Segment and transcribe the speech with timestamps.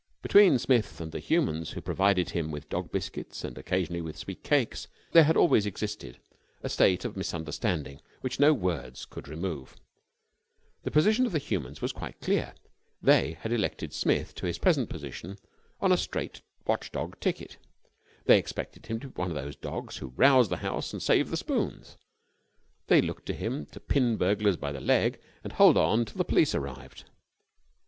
[0.23, 4.43] Between Smith and the humans who provided him with dog biscuits and occasionally with sweet
[4.43, 6.17] cakes there had always existed
[6.63, 9.75] a state of misunderstanding which no words could remove.
[10.81, 12.55] The position of the humans was quite clear.
[12.99, 15.37] They had elected Smith to his present position
[15.79, 17.57] on a straight watch dog ticket.
[18.25, 21.29] They expected him to be one of those dogs who rouse the house and save
[21.29, 21.97] the spoons.
[22.87, 26.25] They looked to him to pin burglars by the leg and hold on till the
[26.25, 27.03] police arrived.